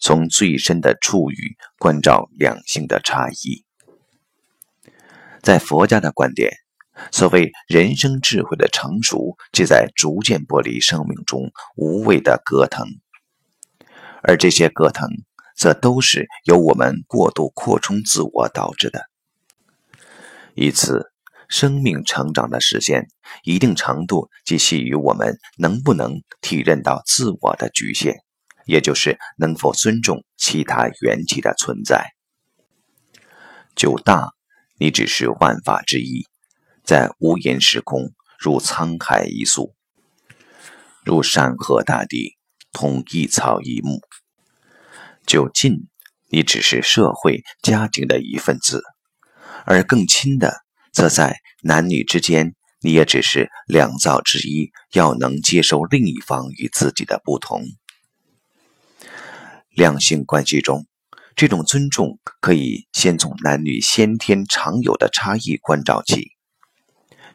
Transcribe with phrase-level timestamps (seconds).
[0.00, 3.64] 从最深的处语关照两性的差异。
[5.42, 6.52] 在佛家的观点，
[7.12, 12.86] 所谓人生智慧的成熟，即在逐渐剥离生命中无谓的隔腾，
[14.22, 15.08] 而这些隔腾，
[15.56, 19.06] 则都是由我们过度扩充自我导致的。
[20.54, 21.12] 因此，
[21.48, 23.06] 生命成长的实现，
[23.44, 28.22] 一定程度即系于我们能不能体认到自我的局限，
[28.68, 32.12] 也就是能否尊重其他元气的存在。
[33.74, 34.34] 就大。
[34.80, 36.24] 你只是万法之一，
[36.84, 39.74] 在无垠时空，如沧海一粟，
[41.04, 42.36] 如山河大地，
[42.70, 43.98] 同一草一木。
[45.26, 45.88] 就近，
[46.30, 48.78] 你只是社会家庭的一份子；
[49.66, 50.62] 而更亲的，
[50.92, 57.64] 则在男女之间，你也只是两造之一，要能接受另一方与自己的不同。
[59.78, 60.88] 两性关系中。
[61.36, 66.32] 这种尊重可以先从男女先天常有的差异关照起。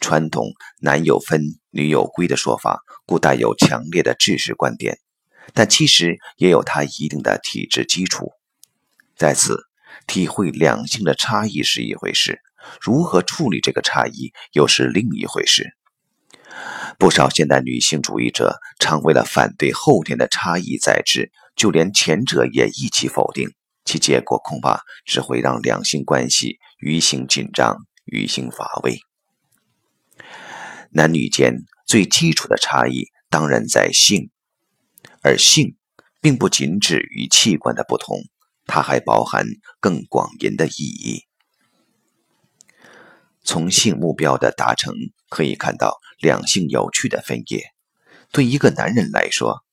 [0.00, 5.00] 传统“男有分，女有归”的说法，故带有强烈的知识观点，
[5.52, 8.30] 但其实也有它一定的体制基础。
[9.16, 9.58] 在此，
[10.06, 12.38] 体会两性的差异是一回事，
[12.80, 15.76] 如何处理这个差异又是另一回事。
[16.98, 23.50] 不少现代女性主义者常为了反对后天的差异在之，就连前者也一起否定。
[23.84, 29.00] 其结果恐怕只会让两性关系愈行紧张、愈行乏味。
[30.90, 34.30] 男女间最基础的差异当然在性，
[35.22, 35.76] 而性
[36.20, 38.18] 并不仅止于器官的不同，
[38.66, 39.46] 它还包含
[39.80, 41.24] 更广隐的意义。
[43.42, 44.92] 从性目标的达成
[45.30, 47.64] 可以看到两性有趣的分野。
[48.30, 49.64] 对一个男人来说，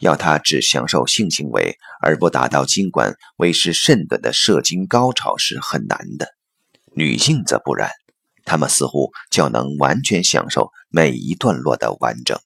[0.00, 6.28] 要他只享受性行为而不达到尽管为时甚短的射精高潮是很难的，
[6.94, 7.90] 女性则不然，
[8.44, 12.38] 她们似乎较能完全享受每一段落的完整。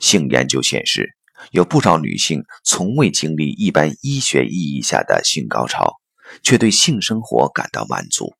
[0.00, 1.10] 性研究显示，
[1.50, 6.00] 有不少女性从未经历一般医学意义下的性高潮，
[6.42, 8.34] 却对性生活感到满足。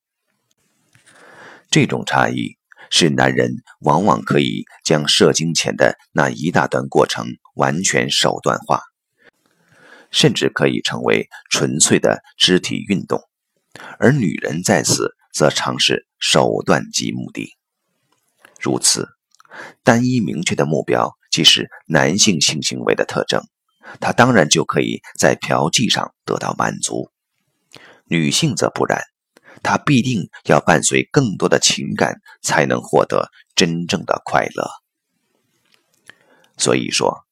[1.69, 2.57] 这种差异。
[2.95, 8.83] 是男人往往可以将射精前的那一大段过程完全手段化，
[10.11, 13.19] 甚至可以成为纯粹的肢体运动，
[13.97, 17.49] 而女人在此则尝试手段及目的。
[18.61, 19.07] 如此，
[19.83, 23.41] 单一明确的目标即是男性性行为的特征，
[23.99, 27.09] 他当然就可以在嫖妓上得到满足；
[28.05, 29.01] 女性则不然。
[29.61, 34.67] 他必定要伴随更多的情感，才能获得真正的快乐。
[36.57, 37.25] 所以说，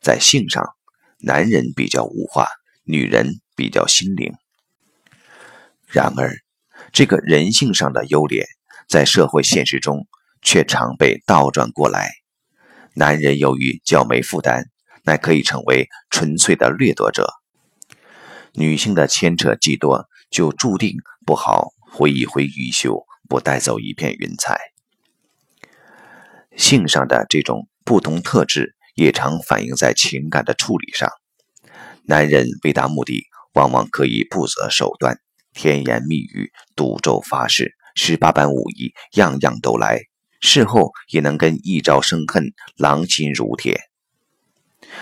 [0.00, 0.74] 在性上，
[1.18, 2.48] 男人比较物化，
[2.84, 4.32] 女人比较心灵。
[5.86, 6.38] 然而，
[6.92, 8.46] 这个人性上的优劣，
[8.88, 10.06] 在社会现实中
[10.42, 12.10] 却常被倒转过来。
[12.94, 14.64] 男人由于较没负担，
[15.04, 17.24] 乃可以成为纯粹的掠夺者；
[18.52, 21.68] 女性的牵扯既多，就注定不好。
[21.90, 24.60] 挥一挥衣袖，不带走一片云彩。
[26.54, 31.10] 性上的这种不同特质，也常反映在情感的处理上。
[32.04, 33.24] 男人为达目的，
[33.54, 35.18] 往往可以不择手段，
[35.54, 40.02] 甜言蜜语、赌咒发誓，十八般武艺，样样都来。
[40.42, 43.80] 事后也能跟一朝生恨，狼心如铁。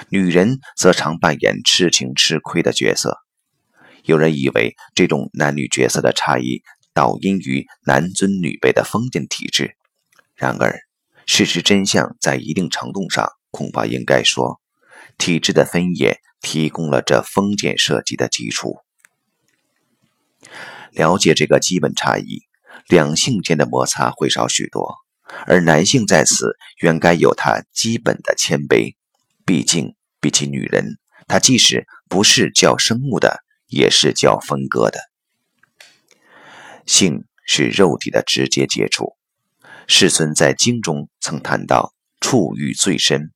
[0.09, 3.26] 女人则常扮演痴情吃亏的角色。
[4.07, 6.63] 有人以为这种男女角色的差异。
[6.95, 9.77] 导因于男尊女卑的封建体制，
[10.35, 10.81] 然而
[11.27, 14.63] 事实真相在一定程度上，恐怕应该说，
[15.19, 18.79] 体制的分野提供了这封建设计的基础。
[20.91, 22.45] 了解这个基本差异，
[22.89, 24.95] 两性间的摩擦会少许多，
[25.47, 28.95] 而男性在此原该有他基本的谦卑。
[29.45, 30.97] 毕竟，比起女人，
[31.29, 34.99] 他即使不是叫生物的，也是叫分割的。
[36.87, 39.17] 性是肉体的直接接触。
[39.89, 43.31] 世尊在经中曾谈到“触欲最深”，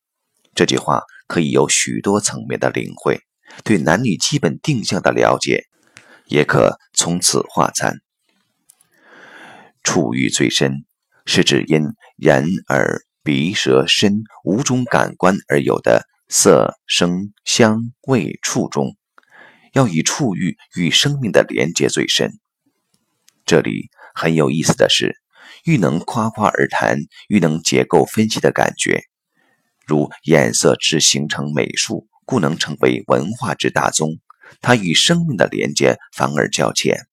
[0.54, 3.20] 这句话可以有许多层面的领会。
[3.64, 5.64] 对男女基本定向的了解，
[6.26, 7.98] 也可从此化参。
[9.82, 10.84] 触欲最深，
[11.24, 11.82] 是指因
[12.16, 18.96] 眼、耳、鼻、舌、身五种感官而有的色、声、香、味、触中，
[19.72, 22.32] 要以触欲与生命的连接最深。
[23.46, 25.16] 这里很有意思的是，
[25.64, 29.02] 愈能夸夸而谈，愈能结构分析的感觉，
[29.86, 34.18] 如颜色之形成美术，故能成为文化之大宗。
[34.60, 37.06] 它与生命的连接反而较浅。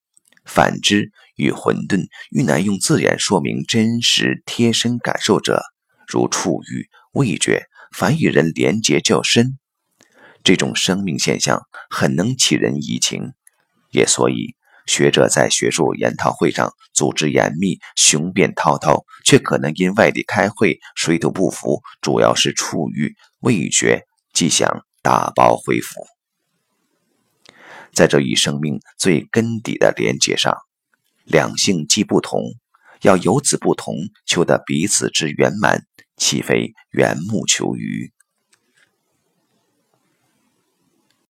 [0.46, 5.62] 反之，与混沌愈难用字眼说明真实贴身感受者，
[6.08, 9.60] 如触欲、味觉，反与人连结较深。
[10.48, 13.34] 这种生命现象很能启人怡情，
[13.92, 14.56] 也所以
[14.86, 26.08] 学者在学术研讨会上组织严密、雄辩滔滔，却可能因外地开会水土不服，主要是触欲、味觉，即想打包回府。
[27.92, 30.56] 在这一生命最根底的连结上，
[31.26, 32.40] 两性既不同，
[33.02, 33.96] 要由此不同
[34.26, 35.84] 求得彼此之圆满，
[36.16, 38.14] 岂非缘木求鱼？